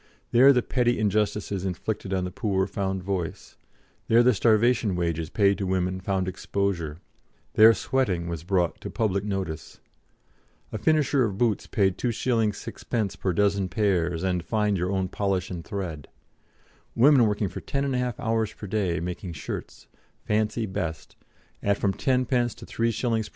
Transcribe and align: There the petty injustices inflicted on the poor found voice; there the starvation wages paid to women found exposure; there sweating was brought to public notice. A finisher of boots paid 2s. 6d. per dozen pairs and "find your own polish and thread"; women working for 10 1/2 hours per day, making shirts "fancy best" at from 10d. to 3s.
There 0.31 0.51
the 0.51 0.63
petty 0.63 0.97
injustices 0.97 1.63
inflicted 1.63 2.11
on 2.11 2.23
the 2.23 2.31
poor 2.31 2.65
found 2.65 3.03
voice; 3.03 3.55
there 4.07 4.23
the 4.23 4.33
starvation 4.33 4.95
wages 4.95 5.29
paid 5.29 5.59
to 5.59 5.67
women 5.67 5.99
found 6.01 6.27
exposure; 6.27 6.97
there 7.53 7.71
sweating 7.75 8.27
was 8.27 8.43
brought 8.43 8.81
to 8.81 8.89
public 8.89 9.23
notice. 9.23 9.79
A 10.71 10.79
finisher 10.79 11.23
of 11.25 11.37
boots 11.37 11.67
paid 11.67 11.99
2s. 11.99 12.17
6d. 12.17 13.19
per 13.19 13.31
dozen 13.31 13.69
pairs 13.69 14.23
and 14.23 14.43
"find 14.43 14.75
your 14.75 14.89
own 14.91 15.07
polish 15.07 15.51
and 15.51 15.63
thread"; 15.63 16.07
women 16.95 17.27
working 17.27 17.47
for 17.47 17.61
10 17.61 17.85
1/2 17.91 18.15
hours 18.17 18.51
per 18.53 18.65
day, 18.65 18.99
making 18.99 19.33
shirts 19.33 19.85
"fancy 20.25 20.65
best" 20.65 21.15
at 21.61 21.77
from 21.77 21.93
10d. 21.93 22.55
to 22.55 22.65
3s. 22.65 23.29